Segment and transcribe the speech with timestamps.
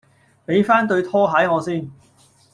[0.45, 1.87] 俾番對拖鞋我先